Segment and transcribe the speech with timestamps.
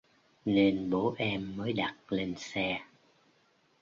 [0.45, 2.81] Nên bố em mới đặt lên xe